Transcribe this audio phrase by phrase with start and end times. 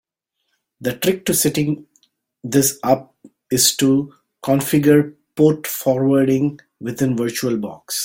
[0.79, 1.85] The trick to setting
[2.43, 3.13] this up
[3.51, 4.11] is to
[4.43, 7.99] configure port forwarding within Virtual Box.